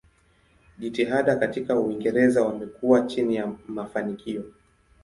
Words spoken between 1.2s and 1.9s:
katika